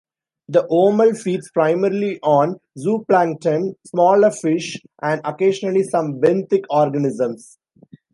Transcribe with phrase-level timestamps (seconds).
[0.47, 7.59] The omul feeds primarily on zooplankton, smaller fish, and occasionally some benthic organisms.